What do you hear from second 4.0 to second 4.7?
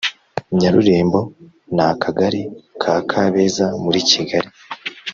Kigali